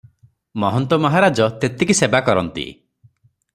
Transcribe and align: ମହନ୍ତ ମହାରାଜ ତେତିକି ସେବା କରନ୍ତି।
ମହନ୍ତ 0.63 0.99
ମହାରାଜ 1.03 1.47
ତେତିକି 1.65 1.97
ସେବା 2.01 2.25
କରନ୍ତି। 2.31 2.67